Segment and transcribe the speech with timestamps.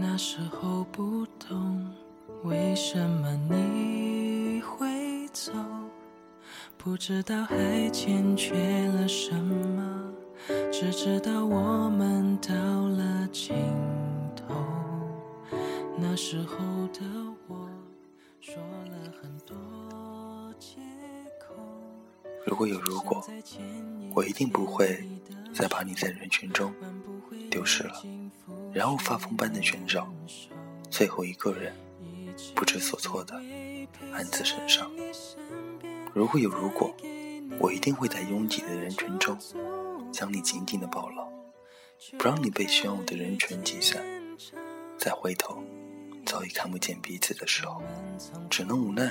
[0.00, 1.88] 那时候不懂
[2.44, 5.52] 为什么你会走，
[6.76, 10.12] 不知道还欠缺了什么，
[10.72, 13.54] 只知道我们到了尽
[14.34, 14.54] 头。
[15.96, 16.56] 那时候
[16.92, 17.00] 的
[17.48, 17.68] 我
[18.40, 20.76] 说了很多借
[21.40, 21.54] 口。
[22.46, 23.24] 如果有如果，
[24.14, 25.08] 我一定不会
[25.52, 26.72] 再把你在人群中
[27.50, 27.94] 丢失了，
[28.72, 30.06] 然后发疯般的寻找，
[30.90, 31.74] 最后一个人
[32.54, 33.34] 不知所措的
[34.12, 34.90] 暗自神伤。
[36.14, 36.94] 如果有如果，
[37.58, 39.36] 我一定会在拥挤的人群中
[40.12, 41.28] 将你紧紧的抱牢，
[42.18, 44.04] 不让你被汹涌的人群挤散。
[44.96, 45.62] 再回头，
[46.26, 47.82] 早已看不见彼此的时候，
[48.50, 49.10] 只能无奈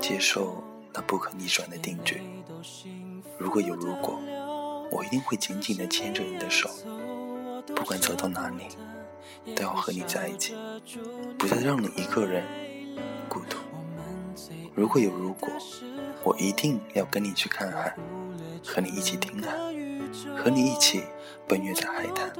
[0.00, 0.62] 接受
[0.92, 2.20] 那不可逆转的定局。
[3.38, 4.20] 如果有如果，
[4.90, 6.68] 我一定会紧紧地牵着你的手，
[7.66, 8.64] 不管走到哪里，
[9.54, 10.54] 都要和你在一起，
[11.38, 12.44] 不再让你一个人
[13.28, 13.56] 孤独。
[14.74, 15.48] 如果有如果，
[16.24, 17.94] 我一定要跟你去看海，
[18.64, 19.50] 和你一起听海，
[20.36, 21.02] 和你一起
[21.48, 22.32] 奔月在海滩，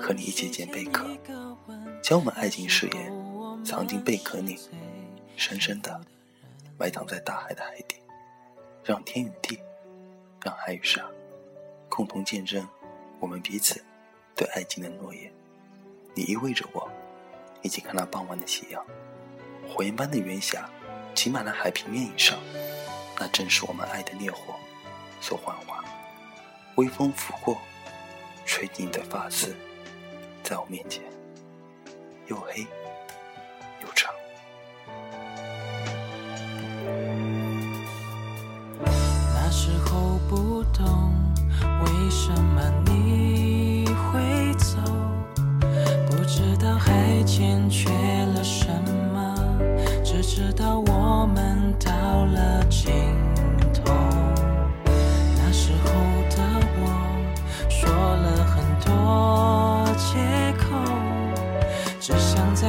[0.00, 1.06] 和你一起捡贝壳，
[2.02, 4.58] 将我们爱情誓言藏进贝壳里，
[5.36, 6.00] 深深的
[6.78, 7.96] 埋葬在大海的海底，
[8.84, 9.58] 让天与地。
[10.42, 11.04] 让海与沙
[11.90, 12.66] 共同见证
[13.18, 13.84] 我们彼此
[14.40, 15.30] 对爱情的诺言。
[16.14, 16.90] 你依偎着我，
[17.60, 18.82] 一起看那傍晚的夕阳，
[19.68, 20.66] 火焰般的圆霞
[21.14, 22.38] 挤满了海平面以上，
[23.18, 24.54] 那正是我们爱的烈火
[25.20, 25.84] 所幻化。
[26.76, 27.58] 微风拂过，
[28.46, 29.54] 吹进你的发丝，
[30.42, 31.02] 在我面前
[32.26, 32.66] 又黑
[33.82, 34.10] 又长。
[39.34, 41.12] 那时候不懂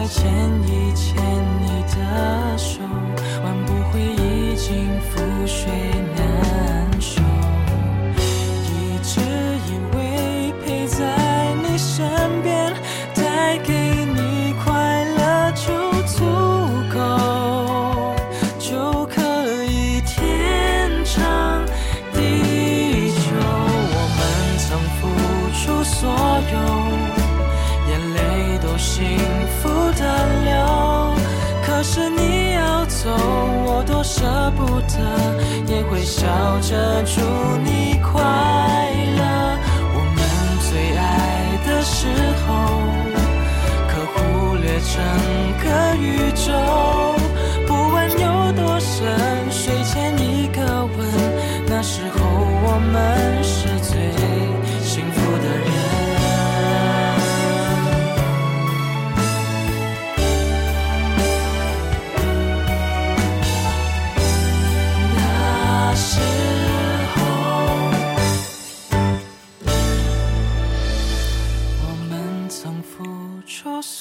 [0.07, 0.31] 牵
[0.63, 1.15] 一牵
[1.61, 2.81] 你的手，
[3.43, 5.71] 挽不回已经覆水
[6.15, 6.70] 难。
[34.81, 34.93] 的，
[35.67, 36.27] 也会笑
[36.61, 37.21] 着祝
[37.63, 38.21] 你快
[39.17, 39.21] 乐。
[39.93, 40.19] 我们
[40.69, 41.01] 最爱
[41.65, 42.07] 的时
[42.45, 42.49] 候，
[43.87, 44.93] 可忽略整
[45.63, 45.65] 个
[45.97, 47.20] 宇宙。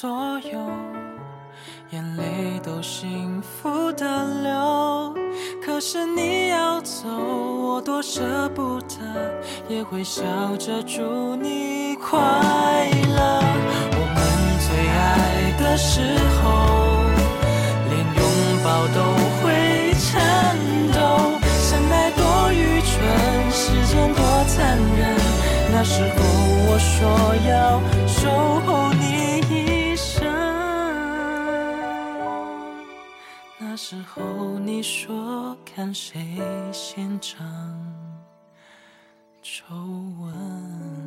[0.01, 0.09] 所
[0.51, 0.59] 有，
[1.91, 5.13] 眼泪都幸福的流。
[5.63, 8.97] 可是你要走，我多舍不得，
[9.69, 10.23] 也会笑
[10.57, 13.41] 着祝你快乐。
[13.93, 14.19] 我们
[14.65, 16.01] 最爱的时
[16.41, 16.49] 候，
[17.87, 18.23] 连拥
[18.63, 18.97] 抱都
[19.37, 20.57] 会颤
[20.95, 21.37] 抖。
[21.61, 24.99] 相爱多愚蠢，时间多残忍。
[25.71, 26.15] 那时候
[26.67, 27.07] 我说
[27.47, 27.79] 要
[33.83, 36.37] 时候你说看谁
[36.71, 37.43] 先长
[39.41, 39.75] 皱
[40.19, 41.00] 纹。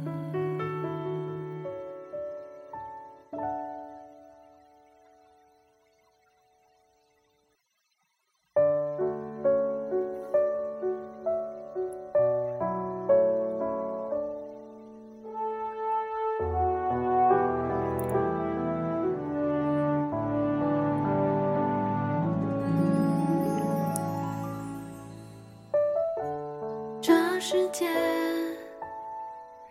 [27.47, 27.87] 世界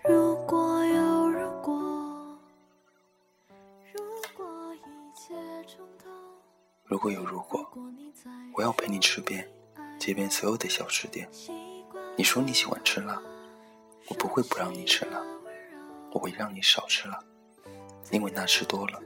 [0.08, 1.74] 如果有如果，
[3.92, 4.00] 如
[4.38, 5.34] 果一切
[5.66, 6.08] 重头，
[6.84, 7.68] 如果有如果，
[8.54, 9.50] 我要陪你吃遍
[9.98, 11.28] 街边所有的小吃店。
[12.16, 13.20] 你说你喜欢吃辣，
[14.08, 15.20] 我不会不让你吃辣，
[16.12, 17.20] 我会让你少吃辣，
[18.12, 19.02] 因为那吃多了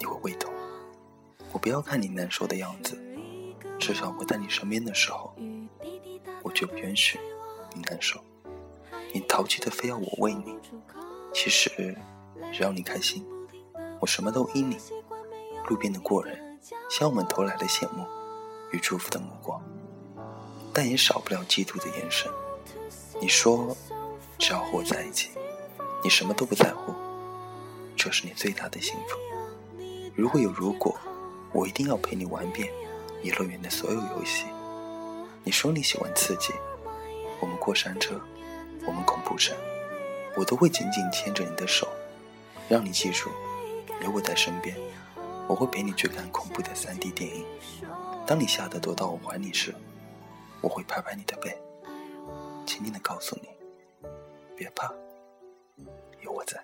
[0.00, 0.52] 你会胃痛。
[1.52, 3.00] 我不要看你难受的样子，
[3.78, 5.32] 至少我在你身边的时候，
[6.42, 7.20] 我绝不允许
[7.74, 8.18] 你难受。
[9.12, 10.56] 你淘气的非要我喂你，
[11.32, 11.96] 其实
[12.52, 13.26] 只要你开心，
[14.00, 14.78] 我什么都依你。
[15.68, 16.58] 路边的过人
[16.90, 18.06] 向我们投来了羡慕
[18.70, 19.62] 与祝福的目光，
[20.72, 22.30] 但也少不了嫉妒的眼神。
[23.20, 23.76] 你说，
[24.38, 25.30] 只要和我在一起，
[26.02, 26.92] 你什么都不在乎，
[27.96, 29.16] 这是你最大的幸福。
[30.14, 30.94] 如果有如果，
[31.52, 32.68] 我一定要陪你玩遍
[33.22, 34.44] 游乐园的所有游戏。
[35.44, 36.52] 你说你喜欢刺激，
[37.64, 38.20] 过山车，
[38.86, 39.56] 我们恐怖山，
[40.36, 41.88] 我都会紧紧牵着你的手，
[42.68, 43.30] 让你记住，
[44.02, 44.76] 有我在身边。
[45.48, 47.46] 我会陪你去看恐怖的 3D 电影。
[48.26, 49.74] 当你吓得躲到我怀里时，
[50.60, 51.56] 我会拍拍你的背，
[52.66, 53.48] 轻轻的告诉你，
[54.54, 54.92] 别怕，
[56.20, 56.62] 有我在。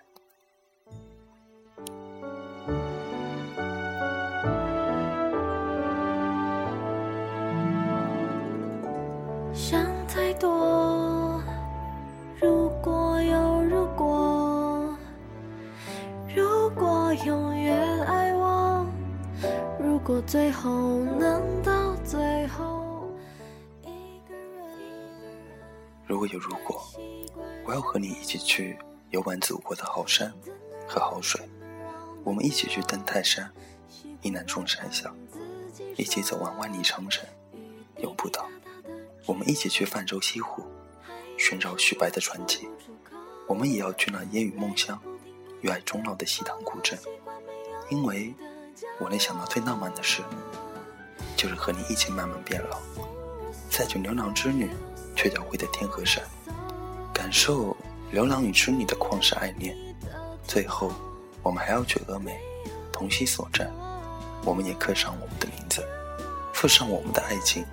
[20.03, 23.07] 如果最后能到最后，
[23.83, 24.67] 一个人。
[26.07, 26.83] 如果有如果，
[27.67, 28.79] 我要和你一起去
[29.11, 30.33] 游玩祖国的好山
[30.89, 31.39] 和好水，
[32.25, 33.53] 我们一起去登泰山，
[34.23, 35.15] 一览众山小，
[35.97, 37.29] 一起走完万里长城，
[37.99, 38.49] 永不倒。
[39.27, 40.65] 我们一起去泛舟西湖，
[41.37, 42.67] 寻找许白的传奇。
[43.47, 44.99] 我们也要去那烟雨梦乡、
[45.61, 46.99] 与爱终老的西塘古镇，
[47.91, 48.35] 因为
[48.99, 50.23] 我能想到最浪漫的事，
[51.37, 52.79] 就是和你一起慢慢变老，
[53.71, 54.71] 再去牛郎织女
[55.17, 56.23] 鹊桥会的天河山，
[57.13, 57.77] 感受
[58.11, 59.77] 牛郎与织女的旷世爱恋。
[60.47, 60.93] 最后，
[61.43, 62.39] 我们还要去峨眉
[62.93, 63.71] 同心所站，
[64.45, 65.87] 我们也刻上我们的名字，
[66.53, 67.65] 附上我们的爱情。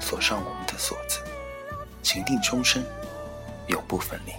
[0.00, 1.18] 锁上我们的锁子，
[2.02, 2.84] 情定终身，
[3.68, 4.32] 永不分离。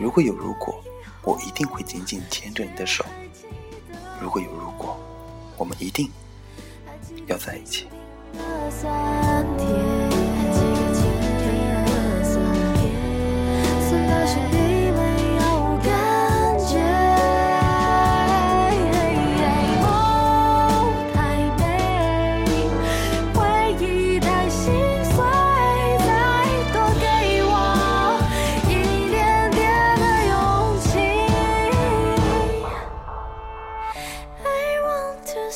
[0.00, 0.80] 如果有如果，
[1.22, 3.04] 我一定会紧紧牵着你的手。
[4.20, 4.98] 如果有如果，
[5.56, 6.10] 我们一定
[7.26, 7.86] 要在一起。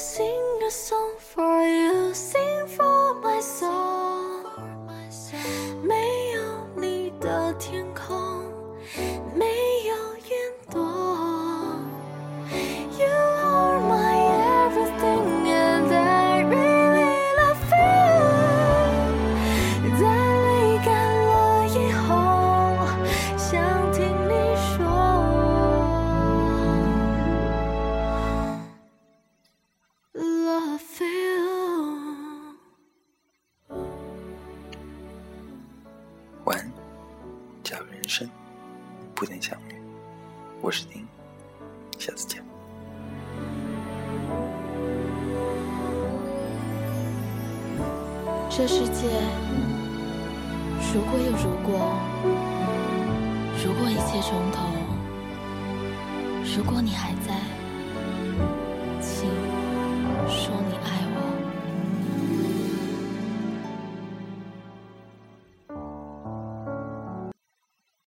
[0.03, 0.32] see
[36.45, 36.73] 晚安，
[37.63, 38.29] 假如人生
[39.15, 39.75] 不能相遇，
[40.61, 41.07] 我是丁，
[41.99, 42.43] 下次见。
[48.51, 49.09] 这世界
[50.93, 51.97] 如果有如果，
[53.65, 54.67] 如果一切从头，
[56.57, 57.62] 如果你还在。